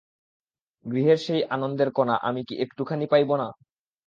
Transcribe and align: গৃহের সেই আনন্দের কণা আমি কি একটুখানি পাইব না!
গৃহের 0.85 1.17
সেই 1.17 1.41
আনন্দের 1.49 1.89
কণা 1.91 2.15
আমি 2.21 2.41
কি 2.43 2.53
একটুখানি 2.63 3.05
পাইব 3.07 3.29
না! 3.35 3.47